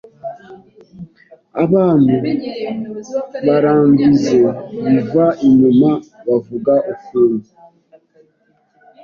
[1.63, 2.13] abantu
[3.47, 4.37] baramvize
[4.89, 5.89] biva inyuma
[6.27, 7.47] bavuga ukuntu